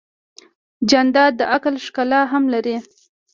جانداد 0.89 1.31
د 1.37 1.41
عقل 1.53 1.75
ښکلا 1.85 2.21
هم 2.31 2.43
لري. 2.53 2.75